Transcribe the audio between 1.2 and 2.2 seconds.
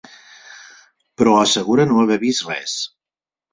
Però assegura no haver